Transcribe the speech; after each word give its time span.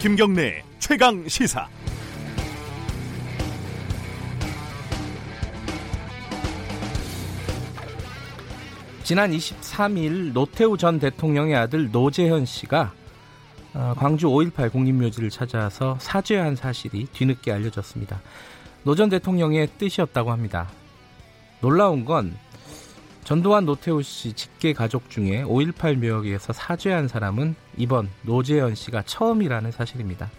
김경래 0.00 0.62
최강 0.78 1.28
시사. 1.28 1.68
지난 9.02 9.32
23일 9.32 10.32
노태우 10.32 10.76
전 10.76 10.98
대통령의 10.98 11.56
아들 11.56 11.90
노재헌 11.90 12.44
씨가 12.46 12.92
어, 13.74 13.94
광주 13.96 14.26
5.18 14.28 14.72
국립묘지를 14.72 15.30
찾아서 15.30 15.96
사죄한 16.00 16.56
사실이 16.56 17.06
뒤늦게 17.12 17.52
알려졌습니다. 17.52 18.20
노 18.82 18.94
전 18.94 19.10
대통령의 19.10 19.68
뜻이었다고 19.78 20.32
합니다. 20.32 20.70
놀라운 21.60 22.04
건 22.04 22.34
전두환 23.24 23.64
노태우 23.64 24.02
씨 24.02 24.32
직계 24.32 24.72
가족 24.72 25.08
중에 25.10 25.44
5.18 25.44 25.96
묘역에서 25.96 26.52
사죄한 26.52 27.06
사람은 27.08 27.54
이번 27.76 28.08
노재헌 28.22 28.74
씨가 28.74 29.02
처음이라는 29.02 29.70
사실입니다. 29.72 30.30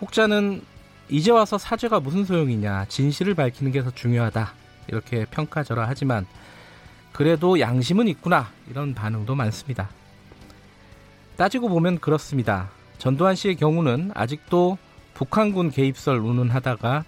혹자는 0.00 0.62
이제 1.08 1.30
와서 1.30 1.58
사죄가 1.58 2.00
무슨 2.00 2.24
소용이냐, 2.24 2.86
진실을 2.88 3.34
밝히는 3.34 3.72
게 3.72 3.82
더 3.82 3.90
중요하다, 3.90 4.52
이렇게 4.88 5.26
평가절하 5.26 5.84
하지만 5.86 6.26
그래도 7.12 7.60
양심은 7.60 8.08
있구나, 8.08 8.50
이런 8.68 8.94
반응도 8.94 9.34
많습니다. 9.34 9.90
따지고 11.36 11.68
보면 11.68 11.98
그렇습니다. 11.98 12.70
전두환 12.98 13.34
씨의 13.34 13.56
경우는 13.56 14.12
아직도 14.14 14.78
북한군 15.14 15.70
개입설 15.70 16.18
운운하다가 16.18 17.04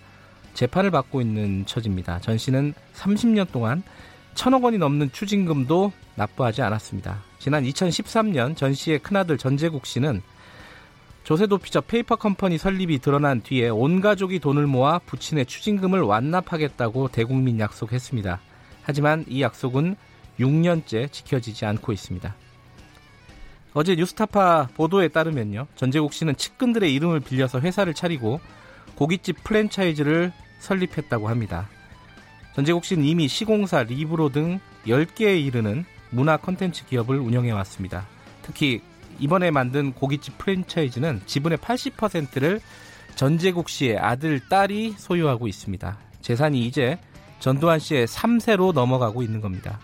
재판을 0.55 0.91
받고 0.91 1.21
있는 1.21 1.65
처지입니다. 1.67 2.21
전 2.21 2.39
씨는 2.39 2.75
30년 2.95 3.51
동안 3.53 3.83
천억 4.35 4.65
원이 4.65 4.79
넘는 4.79 5.13
추징금도 5.13 5.93
납부하지 6.15 6.63
않았습니다. 6.63 7.23
지난 7.39 7.65
2013년 7.65 8.57
전 8.57 8.75
씨의 8.75 9.01
큰아들 9.01 9.39
전재국 9.39 9.87
씨는 9.87 10.23
조세도피처 11.25 11.83
페이퍼 11.83 12.17
컴퍼니 12.17 12.59
설립이 12.59 12.99
드러난 12.99 13.43
뒤에 13.43 13.69
온 13.69 14.01
가족이 14.01 14.41
돈을 14.41 14.67
모아 14.67 14.99
부친의 14.99 15.47
추징금을 15.47 16.01
완납하겠다고 16.01 17.09
대국민 17.09 17.61
약속했습니다. 17.61 18.41
하지만 18.83 19.25
이 19.29 19.43
약속은 19.43 19.97
6년째 20.41 21.13
지켜지지 21.13 21.65
않고 21.65 21.93
있습니다. 21.93 22.35
어제 23.75 23.95
뉴스타파 23.95 24.69
보도에 24.75 25.09
따르면요. 25.09 25.67
전재국 25.77 26.13
씨는 26.13 26.37
측근들의 26.37 26.93
이름을 26.93 27.21
빌려서 27.21 27.61
회사를 27.61 27.95
차리고 27.95 28.41
고깃집 28.97 29.45
프랜차이즈를 29.45 30.33
설립했다고 30.59 31.29
합니다. 31.29 31.69
전재국 32.55 32.85
씨는 32.85 33.05
이미 33.05 33.29
시공사, 33.29 33.83
리브로 33.83 34.29
등 34.29 34.61
10개에 34.87 35.45
이르는 35.45 35.85
문화 36.11 36.37
컨텐츠 36.37 36.87
기업을 36.87 37.19
운영해 37.19 37.51
왔습니다. 37.53 38.07
특히 38.43 38.83
이번에 39.19 39.51
만든 39.51 39.93
고깃집 39.93 40.39
프랜차이즈는 40.39 41.23
지분의 41.27 41.59
80%를 41.59 42.61
전재국 43.15 43.69
씨의 43.69 43.99
아들, 43.99 44.41
딸이 44.49 44.95
소유하고 44.99 45.49
있습니다. 45.49 45.99
재산이 46.21 46.67
이제 46.67 46.99
전두환 47.41 47.79
씨의 47.79 48.07
3세로 48.07 48.73
넘어가고 48.73 49.23
있는 49.23 49.41
겁니다. 49.41 49.81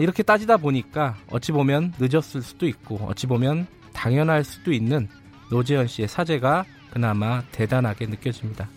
이렇게 0.00 0.22
따지다 0.22 0.56
보니까 0.56 1.16
어찌 1.30 1.52
보면 1.52 1.92
늦었을 1.98 2.42
수도 2.42 2.66
있고 2.66 2.96
어찌 3.06 3.26
보면 3.26 3.66
당연할 3.92 4.42
수도 4.42 4.72
있는 4.72 5.08
노재현 5.50 5.86
씨의 5.86 6.08
사죄가 6.08 6.64
그나마 6.90 7.42
대단하게 7.52 8.06
느껴집니다. 8.06 8.68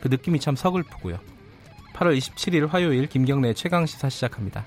그 0.00 0.08
느낌이 0.08 0.38
참 0.40 0.54
서글프고요. 0.54 1.18
8월 1.92 2.16
27일 2.16 2.68
화요일 2.68 3.06
김경래 3.06 3.54
최강 3.54 3.86
시사 3.86 4.08
시작합니다. 4.08 4.64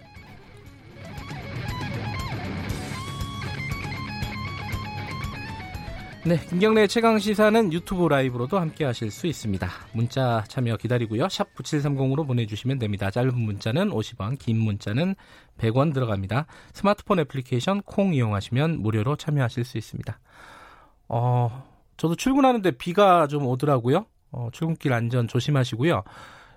네, 6.26 6.38
김경래 6.50 6.88
최강 6.88 7.20
시사는 7.20 7.72
유튜브 7.72 8.08
라이브로도 8.08 8.58
함께 8.58 8.84
하실 8.84 9.12
수 9.12 9.28
있습니다. 9.28 9.70
문자 9.94 10.44
참여 10.48 10.78
기다리고요. 10.78 11.30
샵 11.30 11.54
9730으로 11.54 12.26
보내 12.26 12.48
주시면 12.48 12.80
됩니다. 12.80 13.12
짧은 13.12 13.38
문자는 13.38 13.92
50원, 13.92 14.40
긴 14.40 14.58
문자는 14.58 15.14
100원 15.60 15.94
들어갑니다. 15.94 16.48
스마트폰 16.74 17.20
애플리케이션 17.20 17.84
콩 17.84 18.16
이용하시면 18.16 18.82
무료로 18.82 19.18
참여하실 19.18 19.66
수 19.66 19.78
있습니다. 19.78 20.20
어, 21.10 21.64
저도 21.98 22.16
출근하는데 22.16 22.72
비가 22.72 23.28
좀 23.28 23.46
오더라고요. 23.46 24.08
어, 24.32 24.50
출근길 24.52 24.94
안전 24.94 25.28
조심하시고요. 25.28 26.04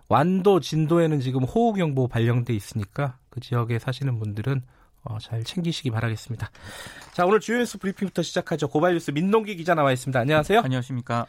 완도, 0.08 0.60
진도에는 0.60 1.20
지금 1.20 1.44
호우경보 1.44 2.08
발령돼 2.08 2.54
있으니까 2.54 3.19
그 3.30 3.41
지역에 3.41 3.78
사시는 3.78 4.19
분들은 4.19 4.62
어, 5.04 5.19
잘 5.20 5.44
챙기시기 5.44 5.91
바라겠습니다. 5.91 6.50
자, 7.12 7.24
오늘 7.24 7.41
주요 7.41 7.58
뉴스 7.58 7.78
브리핑부터 7.78 8.22
시작하죠. 8.22 8.69
고발뉴스 8.69 9.10
민동기 9.12 9.56
기자 9.56 9.74
나와 9.74 9.92
있습니다. 9.92 10.19
안녕하세요. 10.19 10.60
안녕하십니까. 10.60 11.26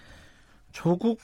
조국 0.72 1.20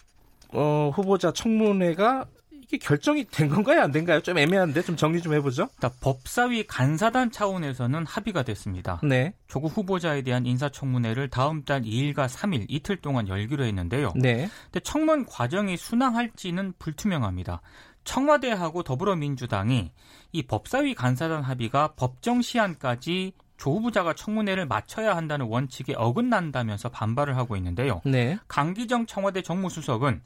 어, 0.53 0.91
후보자 0.93 1.31
청문회가 1.31 2.25
이게 2.67 2.77
결정이 2.77 3.25
된 3.25 3.47
건가요, 3.47 3.81
안 3.81 3.91
된가요? 3.91 4.21
좀 4.21 4.37
애매한데 4.37 4.81
좀 4.81 4.95
정리 4.95 5.21
좀 5.21 5.33
해보죠. 5.35 5.69
법사위 6.01 6.65
간사단 6.65 7.31
차원에서는 7.31 8.05
합의가 8.05 8.41
됐습니다. 8.43 8.99
네. 9.03 9.33
조국 9.47 9.77
후보자에 9.77 10.23
대한 10.23 10.47
인사청문회를 10.47 11.29
다음 11.29 11.63
달 11.63 11.83
2일과 11.83 12.27
3일 12.27 12.65
이틀 12.67 12.97
동안 12.97 13.27
열기로 13.27 13.63
했는데요. 13.65 14.13
네. 14.15 14.49
근데 14.65 14.79
청문 14.79 15.25
과정이 15.25 15.77
순항할지는 15.77 16.73
불투명합니다. 16.79 17.61
청와대하고 18.03 18.83
더불어민주당이 18.83 19.91
이 20.31 20.43
법사위 20.43 20.95
간사단 20.95 21.43
합의가 21.43 21.93
법정 21.95 22.41
시한까지 22.41 23.33
조 23.57 23.75
후보자가 23.75 24.13
청문회를 24.13 24.65
마쳐야 24.65 25.15
한다는 25.15 25.45
원칙에 25.45 25.93
어긋난다면서 25.95 26.89
반발을 26.89 27.37
하고 27.37 27.55
있는데요. 27.57 28.01
네. 28.05 28.37
강기정 28.47 29.05
청와대 29.05 29.41
정무수석은 29.41 30.21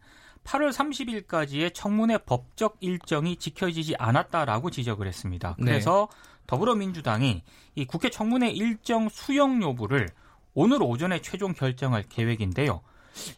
8월 0.49 0.71
30일까지의 0.71 1.73
청문회 1.75 2.17
법적 2.19 2.77
일정이 2.79 3.35
지켜지지 3.35 3.95
않았다라고 3.99 4.71
지적을 4.71 5.05
했습니다. 5.05 5.55
네. 5.59 5.65
그래서 5.65 6.07
더불어민주당이 6.47 7.43
이 7.75 7.85
국회 7.85 8.09
청문회 8.09 8.49
일정 8.49 9.09
수용 9.09 9.61
여부를 9.61 10.07
오늘 10.55 10.81
오전에 10.81 11.21
최종 11.21 11.53
결정할 11.53 12.03
계획인데요. 12.09 12.81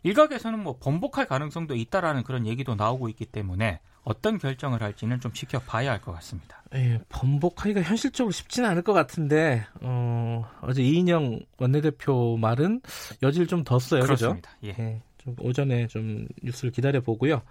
일각에서는 0.03 0.63
뭐 0.63 0.77
번복할 0.79 1.25
가능성도 1.25 1.75
있다라는 1.75 2.23
그런 2.23 2.47
얘기도 2.47 2.75
나오고 2.75 3.09
있기 3.09 3.25
때문에 3.25 3.81
어떤 4.03 4.38
결정을 4.38 4.81
할지는 4.81 5.19
좀 5.19 5.33
지켜봐야 5.33 5.91
할 5.91 6.01
것 6.01 6.13
같습니다. 6.13 6.63
예, 6.73 6.99
번복하기가 7.09 7.81
현실적으로 7.81 8.31
쉽지는 8.31 8.69
않을 8.69 8.81
것 8.83 8.93
같은데 8.93 9.66
어, 9.81 10.49
어제 10.61 10.81
이인영 10.81 11.39
원내대표 11.59 12.38
말은 12.38 12.81
여지를 13.22 13.47
좀 13.47 13.63
뒀어요. 13.66 14.01
그렇습니다. 14.01 14.51
그죠? 14.61 14.73
예. 14.79 14.83
예, 14.83 15.01
좀 15.24 15.36
오전에 15.40 15.88
좀 15.88 16.28
뉴스를 16.42 16.72
기다려 16.72 17.02
보고요. 17.02 17.42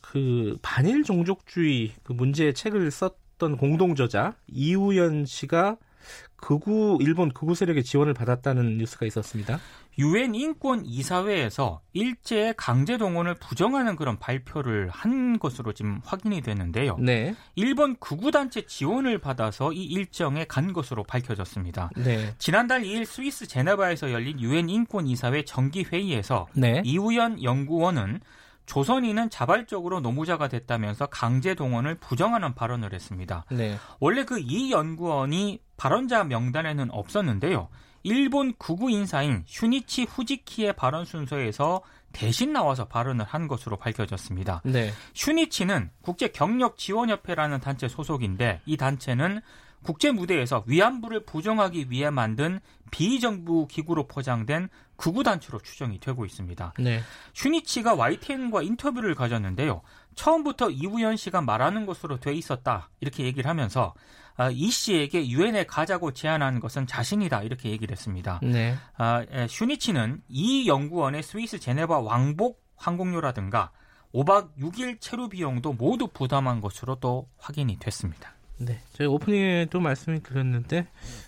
그 0.00 0.58
반일 0.62 1.04
종족주의 1.04 1.92
그 2.02 2.12
문제의 2.12 2.54
책을 2.54 2.90
썼던 2.90 3.56
공동 3.56 3.94
저자 3.94 4.36
이우연 4.48 5.24
씨가 5.26 5.78
극우 6.36 6.98
일본 7.00 7.30
극우 7.30 7.54
세력의 7.54 7.84
지원을 7.84 8.12
받았다는 8.12 8.76
뉴스가 8.78 9.06
있었습니다. 9.06 9.58
유엔 9.98 10.34
인권 10.34 10.84
이사회에서 10.86 11.82
일제의 11.92 12.54
강제 12.56 12.96
동원을 12.96 13.34
부정하는 13.34 13.96
그런 13.96 14.18
발표를 14.18 14.88
한 14.90 15.38
것으로 15.38 15.72
지금 15.72 16.00
확인이 16.04 16.40
됐는데요. 16.40 16.96
네. 16.98 17.34
일본 17.54 17.96
극우 17.96 18.30
단체 18.30 18.62
지원을 18.62 19.18
받아서 19.18 19.72
이 19.72 19.84
일정에 19.84 20.44
간 20.44 20.72
것으로 20.72 21.04
밝혀졌습니다. 21.04 21.90
네. 21.96 22.34
지난달 22.38 22.82
2일 22.82 23.04
스위스 23.04 23.46
제네바에서 23.46 24.12
열린 24.12 24.40
유엔 24.40 24.70
인권 24.70 25.06
이사회 25.06 25.44
정기 25.44 25.84
회의에서 25.84 26.46
네. 26.54 26.82
이우연 26.84 27.42
연구원은 27.42 28.20
조선인은 28.64 29.28
자발적으로 29.28 30.00
노무자가 30.00 30.48
됐다면서 30.48 31.06
강제 31.06 31.54
동원을 31.54 31.96
부정하는 31.96 32.54
발언을 32.54 32.94
했습니다. 32.94 33.44
네. 33.50 33.76
원래 33.98 34.24
그 34.24 34.38
이 34.38 34.70
연구원이 34.70 35.60
발언자 35.76 36.24
명단에는 36.24 36.90
없었는데요. 36.92 37.68
일본 38.02 38.54
극우 38.54 38.90
인사인 38.90 39.44
슈니치 39.46 40.04
후지키의 40.04 40.74
발언 40.74 41.04
순서에서 41.04 41.82
대신 42.12 42.52
나와서 42.52 42.86
발언을 42.86 43.24
한 43.24 43.48
것으로 43.48 43.76
밝혀졌습니다. 43.76 44.62
네. 44.64 44.92
슈니치는 45.14 45.90
국제 46.02 46.28
경력 46.28 46.76
지원협회라는 46.76 47.60
단체 47.60 47.88
소속인데 47.88 48.60
이 48.66 48.76
단체는 48.76 49.40
국제 49.82 50.12
무대에서 50.12 50.62
위안부를 50.66 51.24
부정하기 51.24 51.90
위해 51.90 52.10
만든 52.10 52.60
비정부 52.90 53.66
기구로 53.66 54.06
포장된 54.06 54.68
극우 54.96 55.24
단체로 55.24 55.58
추정이 55.60 55.98
되고 55.98 56.24
있습니다. 56.24 56.74
네. 56.78 57.00
슈니치가 57.32 57.94
YTN과 57.94 58.62
인터뷰를 58.62 59.14
가졌는데요. 59.14 59.82
처음부터 60.14 60.70
이우연 60.70 61.16
씨가 61.16 61.40
말하는 61.40 61.86
것으로 61.86 62.20
돼 62.20 62.32
있었다 62.34 62.90
이렇게 63.00 63.24
얘기를 63.24 63.48
하면서 63.48 63.94
아, 63.94 64.21
이 64.52 64.70
씨에게 64.70 65.28
유엔에 65.28 65.66
가자고 65.66 66.12
제안한 66.12 66.60
것은 66.60 66.86
자신이다 66.86 67.42
이렇게 67.42 67.70
얘기를 67.70 67.92
했습니다. 67.92 68.40
네. 68.42 68.74
아, 68.96 69.24
에, 69.30 69.46
슈니치는 69.48 70.22
이 70.28 70.68
연구원의 70.68 71.22
스위스 71.22 71.58
제네바 71.58 72.00
왕복 72.00 72.62
항공료라든가 72.76 73.70
5박 74.14 74.56
6일 74.58 75.00
체류 75.00 75.28
비용도 75.28 75.72
모두 75.72 76.06
부담한 76.06 76.60
것으로 76.60 76.96
또 76.96 77.28
확인이 77.38 77.78
됐습니다. 77.78 78.34
네. 78.58 78.80
저희 78.92 79.06
오프닝에도 79.06 79.80
말씀을 79.80 80.22
드렸는데 80.22 80.86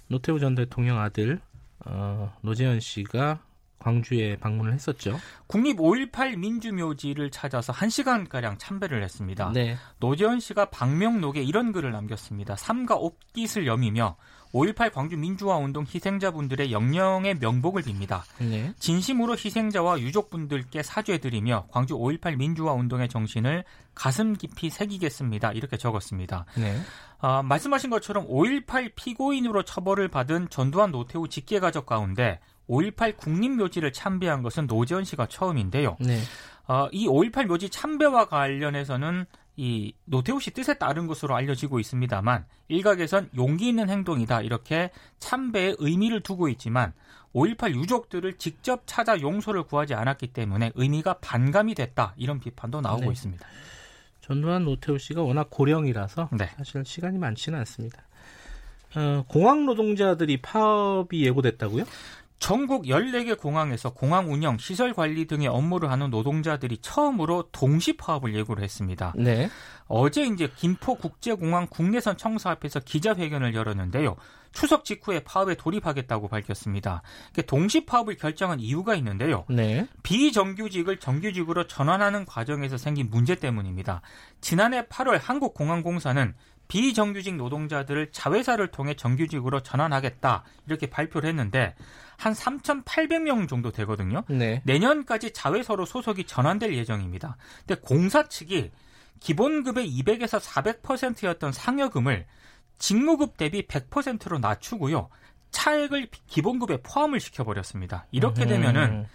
노태우 0.09 0.39
전 0.39 0.55
대통령 0.55 0.99
아들 0.99 1.41
어, 1.87 2.35
노재현 2.43 2.81
씨가 2.81 3.41
광주에 3.85 4.37
방문을 4.37 4.73
했었죠. 4.73 5.21
국립 5.47 5.77
5.18 5.77 6.37
민주묘지를 6.39 7.31
찾아서 7.31 7.73
1시간가량 7.73 8.59
참배를 8.59 9.03
했습니다. 9.05 9.53
네. 9.53 9.77
노재현 10.01 10.41
씨가 10.41 10.71
방명록에 10.71 11.43
이런 11.43 11.71
글을 11.71 11.93
남겼습니다. 11.93 12.57
삼가 12.57 12.97
옷깃을 12.97 13.67
여미며 13.67 14.17
5.18 14.55 14.93
광주 14.93 15.17
민주화 15.17 15.57
운동 15.57 15.85
희생자분들의 15.85 16.73
영령의 16.73 17.39
명복을 17.41 17.83
빕니다. 17.83 18.23
네. 18.39 18.73
진심으로 18.79 19.33
희생자와 19.33 19.99
유족분들께 19.99 20.83
사죄드리며 20.83 21.67
광주 21.71 21.95
5.18 21.97 22.37
민주화 22.37 22.73
운동의 22.73 23.09
정신을 23.09 23.65
가슴 23.95 24.35
깊이 24.35 24.71
새기겠습니다. 24.71 25.53
이렇게 25.53 25.77
적었습니다. 25.77 26.47
네. 26.57 26.79
아, 27.19 27.43
말씀하신 27.43 27.91
것처럼 27.91 28.29
5.18 28.29 28.93
피고인으로 28.95 29.65
처벌을 29.65 30.09
받은 30.09 30.49
전두환 30.51 30.93
노태우 30.93 31.29
직계가족 31.29 31.87
가운데 31.87 32.39
5.18 32.69 33.17
국립묘지를 33.17 33.93
참배한 33.93 34.43
것은 34.43 34.67
노재현 34.67 35.05
씨가 35.05 35.27
처음인데요. 35.27 35.97
네. 36.01 36.19
어, 36.67 36.89
이5.18 36.91 37.47
묘지 37.47 37.69
참배와 37.69 38.27
관련해서는 38.27 39.27
이 39.57 39.93
노태우 40.05 40.41
씨 40.41 40.51
뜻에 40.51 40.75
따른 40.79 41.07
것으로 41.07 41.37
알려지고 41.37 41.79
있습니다만 41.79 42.45
일각에선 42.69 43.31
용기 43.37 43.69
있는 43.69 43.89
행동이다 43.89 44.43
이렇게 44.43 44.91
참배에 45.21 45.77
의미를 45.79 46.21
두고 46.21 46.49
있지만 46.49 46.93
5.18 47.35 47.75
유족들을 47.75 48.39
직접 48.39 48.83
찾아 48.87 49.21
용서를 49.21 49.65
구하지 49.65 49.95
않았기 49.95 50.29
때문에 50.29 50.73
의미가 50.75 51.19
반감이 51.21 51.75
됐다 51.75 52.15
이런 52.17 52.41
비판도 52.41 52.81
나오고 52.81 53.07
네. 53.07 53.13
있습니다. 53.13 53.47
전두환 54.21 54.65
노태우 54.65 54.99
씨가 54.99 55.23
워낙 55.23 55.49
고령이라서 55.51 56.31
네. 56.33 56.49
사실 56.57 56.85
시간이 56.85 57.19
많지는 57.19 57.59
않습니다. 57.61 58.03
어, 58.97 59.25
공항 59.29 59.67
노동자들이 59.67 60.41
파업이 60.41 61.25
예고됐다고요? 61.27 61.85
전국 62.39 62.85
14개 62.85 63.39
공항에서 63.39 63.95
공항 63.95 64.31
운영, 64.31 64.59
시설 64.59 64.93
관리 64.93 65.27
등의 65.27 65.49
업무를 65.49 65.91
하는 65.91 66.11
노동자들이 66.11 66.79
처음으로 66.79 67.49
동시 67.53 67.97
파업을 67.97 68.35
예고를 68.35 68.63
했습니다. 68.63 69.15
네. 69.17 69.49
어제 69.87 70.25
이제 70.25 70.51
김포 70.57 70.97
국제공항 70.97 71.67
국내선 71.71 72.17
청사 72.17 72.51
앞에서 72.51 72.81
기자회견을 72.81 73.55
열었는데요. 73.55 74.17
추석 74.53 74.85
직후에 74.85 75.21
파업에 75.21 75.57
돌입하겠다고 75.57 76.29
밝혔습니다. 76.29 77.03
동시 77.47 77.85
파업을 77.85 78.17
결정한 78.17 78.61
이유가 78.61 78.95
있는데요. 78.95 79.45
네. 79.49 79.87
비정규직을 80.03 81.01
정규직으로 81.01 81.67
전환하는 81.67 82.25
과정에서 82.25 82.77
생긴 82.77 83.11
문제 83.11 83.35
때문입니다. 83.35 84.01
지난해 84.41 84.83
8월 84.87 85.19
한국공항공사는 85.21 86.35
비정규직 86.75 87.37
노동자들을 87.37 88.11
자회사를 88.11 88.73
통해 88.73 88.95
정규직으로 88.95 89.61
전환하겠다 89.61 90.43
이렇게 90.67 90.91
발표를 90.91 91.29
했는데 91.29 91.77
한 92.17 92.33
3,800명 92.33 93.49
정도 93.49 93.71
되거든요. 93.71 94.25
네. 94.29 94.61
내년까지 94.65 95.33
자회사로 95.33 95.87
소속이 95.87 96.25
전환될 96.25 96.75
예정입니다. 96.75 97.37
근데 97.65 97.81
공사 97.81 98.25
측이 98.25 98.73
기본급의 99.21 99.89
200에서 99.89 100.41
400%였던 100.41 101.53
상여금을 101.53 102.27
직무급 102.79 103.37
대비 103.37 103.69
100%로 103.69 104.41
낮추고요. 104.41 105.11
차액을 105.53 106.09
기본급에 106.27 106.79
포함을 106.83 107.21
시켜버렸습니다. 107.21 108.09
이렇게 108.11 108.47
되면은 108.47 109.07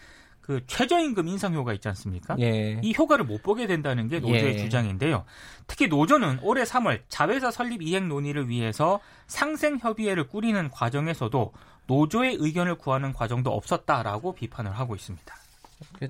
그 0.49 0.61
최저임금 0.65 1.27
인상 1.27 1.53
효과 1.53 1.73
있지 1.73 1.87
않습니까? 1.89 2.35
예. 2.39 2.79
이 2.81 2.91
효과를 2.97 3.23
못 3.23 3.43
보게 3.43 3.67
된다는 3.67 4.07
게 4.07 4.19
노조의 4.19 4.55
예. 4.55 4.57
주장인데요. 4.57 5.23
특히 5.67 5.87
노조는 5.87 6.39
올해 6.41 6.63
3월 6.63 7.01
자회사 7.07 7.51
설립 7.51 7.83
이행 7.83 8.07
논의를 8.07 8.49
위해서 8.49 8.99
상생 9.27 9.77
협의회를 9.77 10.27
꾸리는 10.27 10.71
과정에서도 10.71 11.53
노조의 11.85 12.37
의견을 12.39 12.79
구하는 12.79 13.13
과정도 13.13 13.51
없었다라고 13.51 14.33
비판을 14.33 14.71
하고 14.71 14.95
있습니다. 14.95 15.35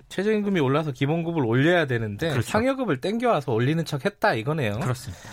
최저임금이 0.08 0.62
올라서 0.62 0.94
기본급을 0.94 1.44
올려야 1.44 1.86
되는데 1.86 2.30
그렇죠. 2.30 2.50
상여금을 2.50 3.02
땡겨와서 3.02 3.52
올리는 3.52 3.84
척 3.84 4.06
했다 4.06 4.36
이거네요. 4.36 4.80
그렇습니다. 4.80 5.30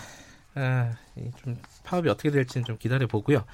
아, 0.55 0.91
좀 1.41 1.57
파업이 1.85 2.09
어떻게 2.09 2.29
될지는 2.29 2.65
좀 2.65 2.77
기다려 2.77 3.07
보고요. 3.07 3.45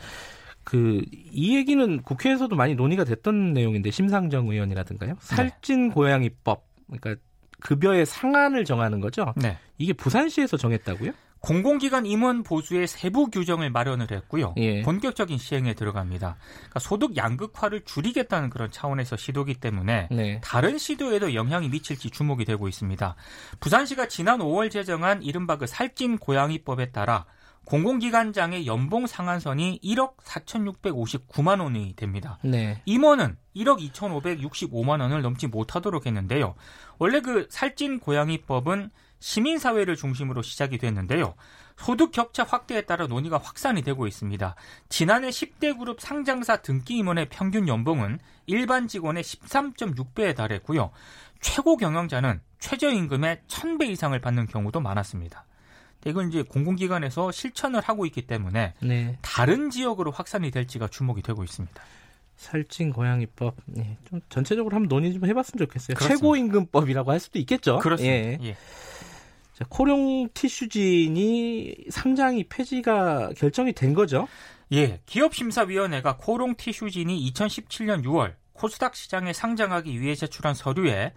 그 0.63 1.01
이 1.33 1.55
얘기는 1.55 2.01
국회에서도 2.03 2.55
많이 2.55 2.75
논의가 2.75 3.03
됐던 3.03 3.53
내용인데 3.53 3.89
심상정 3.91 4.47
의원이라든가요. 4.49 5.13
네. 5.13 5.17
살찐 5.19 5.89
고양이법 5.91 6.63
그러니까 6.87 7.21
급여의 7.59 8.05
상한을 8.05 8.65
정하는 8.65 8.99
거죠. 8.99 9.33
네. 9.35 9.57
이게 9.77 9.93
부산시에서 9.93 10.57
정했다고요? 10.57 11.11
공공기관 11.39 12.05
임원 12.05 12.43
보수의 12.43 12.87
세부 12.87 13.29
규정을 13.29 13.69
마련을 13.69 14.11
했고요. 14.11 14.53
예. 14.57 14.81
본격적인 14.81 15.37
시행에 15.37 15.73
들어갑니다. 15.73 16.37
그러니까 16.57 16.79
소득 16.79 17.17
양극화를 17.17 17.81
줄이겠다는 17.83 18.49
그런 18.49 18.71
차원에서 18.71 19.17
시도기 19.17 19.55
때문에 19.55 20.07
네. 20.11 20.39
다른 20.41 20.77
시도에도 20.77 21.33
영향이 21.33 21.67
미칠지 21.67 22.11
주목이 22.11 22.45
되고 22.45 22.69
있습니다. 22.69 23.15
부산시가 23.59 24.07
지난 24.07 24.39
5월 24.39 24.71
제정한 24.71 25.21
이른바 25.21 25.57
그 25.57 25.67
살찐 25.67 26.19
고양이법에 26.19 26.91
따라 26.91 27.25
공공기관장의 27.65 28.67
연봉 28.67 29.07
상한선이 29.07 29.79
1억 29.83 30.17
4,659만 30.17 31.61
원이 31.61 31.95
됩니다. 31.95 32.39
네. 32.43 32.81
임원은 32.85 33.37
1억 33.55 33.79
2,565만 33.91 35.01
원을 35.01 35.21
넘지 35.21 35.47
못하도록 35.47 36.05
했는데요. 36.05 36.55
원래 36.97 37.21
그 37.21 37.47
살찐 37.49 37.99
고양이법은 37.99 38.91
시민사회를 39.19 39.95
중심으로 39.95 40.41
시작이 40.41 40.77
됐는데요. 40.77 41.35
소득 41.77 42.11
격차 42.11 42.43
확대에 42.43 42.81
따라 42.81 43.07
논의가 43.07 43.37
확산이 43.37 43.81
되고 43.81 44.05
있습니다. 44.05 44.55
지난해 44.89 45.29
10대 45.29 45.77
그룹 45.77 46.01
상장사 46.01 46.57
등기 46.57 46.97
임원의 46.97 47.29
평균 47.29 47.67
연봉은 47.67 48.19
일반 48.47 48.87
직원의 48.87 49.23
13.6배에 49.23 50.35
달했고요. 50.35 50.91
최고 51.39 51.77
경영자는 51.77 52.41
최저임금의 52.59 53.41
1000배 53.47 53.89
이상을 53.89 54.19
받는 54.19 54.47
경우도 54.47 54.81
많았습니다. 54.81 55.45
이건 56.05 56.29
이제 56.29 56.41
공공기관에서 56.43 57.31
실천을 57.31 57.81
하고 57.81 58.05
있기 58.05 58.23
때문에 58.23 58.73
네. 58.81 59.17
다른 59.21 59.69
지역으로 59.69 60.11
확산이 60.11 60.51
될지가 60.51 60.87
주목이 60.87 61.21
되고 61.21 61.43
있습니다. 61.43 61.83
살찐 62.35 62.91
고양이법 62.91 63.55
예, 63.77 63.97
좀 64.09 64.19
전체적으로 64.29 64.75
한번 64.75 64.89
논의 64.89 65.13
좀 65.13 65.25
해봤으면 65.25 65.65
좋겠어요. 65.65 65.95
그렇습니다. 65.95 66.15
최고임금법이라고 66.15 67.11
할 67.11 67.19
수도 67.19 67.39
있겠죠. 67.39 67.79
그렇습니다. 67.79 68.15
예. 68.15 68.37
예. 68.49 68.57
자, 69.53 69.65
코룡 69.69 70.29
티슈진이 70.33 71.75
상장이 71.89 72.45
폐지가 72.45 73.29
결정이 73.37 73.73
된 73.73 73.93
거죠? 73.93 74.27
예, 74.71 74.99
기업심사위원회가 75.05 76.17
코롱 76.17 76.55
티슈진이 76.55 77.31
2017년 77.31 78.03
6월 78.03 78.33
코스닥 78.53 78.95
시장에 78.95 79.31
상장하기 79.31 80.01
위해 80.01 80.15
제출한 80.15 80.53
서류에 80.55 81.13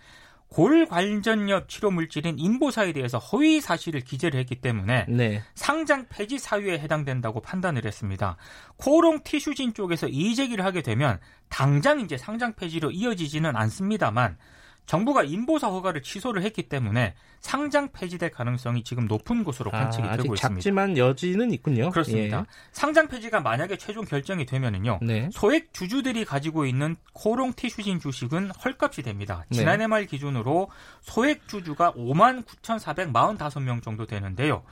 골관전염 0.49 1.67
치료 1.67 1.91
물질인 1.91 2.39
인보사에 2.39 2.93
대해서 2.93 3.19
허위 3.19 3.61
사실을 3.61 4.01
기재를 4.01 4.39
했기 4.41 4.55
때문에 4.55 5.07
네. 5.09 5.43
상장 5.55 6.07
폐지 6.09 6.39
사유에 6.39 6.79
해당된다고 6.79 7.41
판단을 7.41 7.85
했습니다. 7.85 8.37
코롱 8.77 9.23
티슈진 9.25 9.75
쪽에서 9.75 10.09
이의 10.09 10.35
제기를 10.35 10.65
하게 10.65 10.83
되면 10.83 11.19
당장 11.49 12.01
이제 12.01 12.17
상장 12.17 12.55
폐지로 12.55 12.91
이어지지는 12.91 13.57
않습니다만 13.57 14.39
정부가 14.87 15.25
인보사 15.25 15.69
허가를 15.69 16.03
취소를 16.03 16.43
했기 16.43 16.63
때문에 16.69 17.15
상장 17.41 17.91
폐지될 17.93 18.31
가능성이 18.31 18.83
지금 18.83 19.07
높은 19.07 19.45
것으로 19.45 19.71
아, 19.73 19.81
관측이 19.81 20.07
아, 20.07 20.17
되고 20.17 20.35
있습니다. 20.35 20.61
작지만 20.61 20.97
여지는 20.97 21.53
있군요. 21.53 21.91
그렇습니다. 21.91 22.41
예. 22.41 22.45
상장 22.73 23.09
폐지가 23.09 23.41
만약에 23.41 23.77
최종 23.77 24.05
결정이 24.05 24.47
되면은요. 24.47 25.01
네. 25.03 25.29
소액 25.33 25.73
주주들이 25.73 26.25
가지고 26.25 26.67
있는 26.67 26.97
코롱 27.13 27.53
티슈진 27.55 28.01
주식은 28.01 28.51
헐값이 28.65 29.03
됩니다. 29.03 29.45
네. 29.49 29.59
지난해 29.59 29.87
말 29.87 30.07
기준으로 30.07 30.71
소액 31.03 31.47
주주가 31.49 31.93
5만 31.93 32.45
9,445명 32.45 33.83
정도 33.83 34.07
되는데요. 34.07 34.63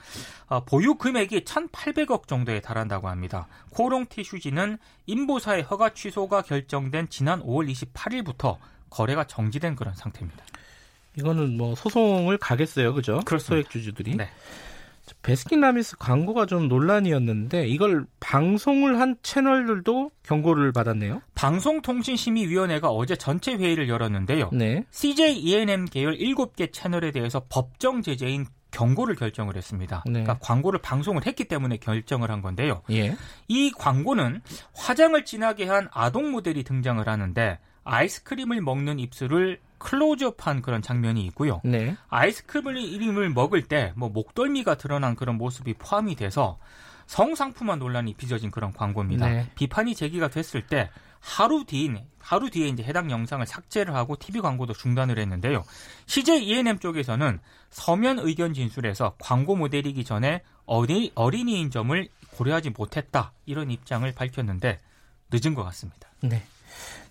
어, 0.47 0.63
보유 0.65 0.95
금액이 0.95 1.41
1,800억 1.41 2.27
정도에 2.27 2.61
달한다고 2.61 3.09
합니다. 3.09 3.47
코롱 3.71 4.07
티슈진은 4.07 4.77
인보사의 5.05 5.63
허가 5.63 5.93
취소가 5.93 6.41
결정된 6.41 7.09
지난 7.09 7.41
5월 7.41 7.71
28일부터 7.71 8.57
거래가 8.89 9.25
정지된 9.25 9.75
그런 9.75 9.93
상태입니다. 9.93 10.43
이거는 11.17 11.57
뭐 11.57 11.75
소송을 11.75 12.37
가겠어요, 12.37 12.93
그죠? 12.93 13.21
그렇습니다. 13.25 13.55
소액 13.55 13.69
주주들이. 13.69 14.15
네. 14.17 14.29
베스킨라빈스 15.21 15.97
광고가 15.97 16.45
좀 16.47 16.67
논란이었는데 16.67 17.67
이걸 17.67 18.05
방송을 18.19 18.99
한 18.99 19.15
채널들도 19.21 20.11
경고를 20.23 20.71
받았네요. 20.71 21.21
방송통신심의위원회가 21.35 22.89
어제 22.89 23.15
전체 23.15 23.53
회의를 23.53 23.87
열었는데요. 23.87 24.49
네. 24.53 24.83
CJ 24.89 25.37
ENM 25.39 25.85
계열 25.85 26.17
7개 26.17 26.73
채널에 26.73 27.11
대해서 27.11 27.43
법정 27.49 28.01
제재인 28.01 28.45
경고를 28.71 29.15
결정을 29.15 29.55
했습니다. 29.55 30.03
네. 30.05 30.23
그러니까 30.23 30.37
광고를 30.41 30.81
방송을 30.81 31.25
했기 31.25 31.45
때문에 31.45 31.77
결정을 31.77 32.29
한 32.29 32.41
건데요. 32.41 32.81
예. 32.91 33.15
이 33.47 33.71
광고는 33.71 34.41
화장을 34.73 35.23
진하게 35.23 35.65
한 35.65 35.87
아동 35.91 36.31
모델이 36.31 36.63
등장을 36.63 37.07
하는데 37.07 37.59
아이스크림을 37.85 38.61
먹는 38.61 38.99
입술을 38.99 39.59
클로즈업한 39.77 40.61
그런 40.61 40.81
장면이 40.81 41.23
있고요. 41.27 41.61
네. 41.63 41.95
아이스크림을 42.09 43.29
먹을 43.29 43.63
때 43.63 43.93
뭐 43.95 44.09
목덜미가 44.09 44.75
드러난 44.75 45.15
그런 45.15 45.37
모습이 45.37 45.75
포함이 45.75 46.15
돼서 46.15 46.57
성상품화 47.07 47.75
논란이 47.75 48.15
빚어진 48.15 48.51
그런 48.51 48.73
광고입니다. 48.73 49.29
네. 49.29 49.49
비판이 49.55 49.95
제기가 49.95 50.29
됐을 50.29 50.65
때 50.65 50.89
하루 51.19 51.63
뒤인 51.65 51.99
하루 52.19 52.49
뒤에 52.49 52.67
이제 52.67 52.83
해당 52.83 53.11
영상을 53.11 53.45
삭제를 53.45 53.93
하고 53.95 54.15
TV 54.15 54.41
광고도 54.41 54.73
중단을 54.73 55.19
했는데요. 55.19 55.63
CJ 56.07 56.45
ENM 56.45 56.79
쪽에서는 56.79 57.39
서면 57.69 58.19
의견 58.19 58.53
진술에서 58.53 59.15
광고 59.19 59.55
모델이기 59.55 60.03
전에 60.03 60.41
어리, 60.65 61.11
어린이인 61.13 61.69
점을 61.69 62.07
고려하지 62.31 62.71
못했다 62.71 63.33
이런 63.45 63.69
입장을 63.69 64.11
밝혔는데 64.11 64.79
늦은 65.31 65.53
것 65.53 65.63
같습니다. 65.63 66.09
네. 66.21 66.43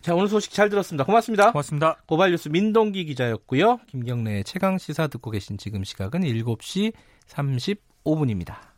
자 0.00 0.14
오늘 0.14 0.28
소식 0.28 0.52
잘 0.52 0.68
들었습니다. 0.68 1.04
고맙습니다. 1.04 1.52
고맙습니다. 1.52 1.96
고발뉴스 2.06 2.48
민동기 2.48 3.04
기자였고요. 3.06 3.80
김경래 3.88 4.42
최강 4.42 4.78
시사 4.78 5.06
듣고 5.06 5.30
계신 5.30 5.56
지금 5.58 5.84
시각은 5.84 6.20
7시 6.20 6.92
35분입니다. 7.28 8.73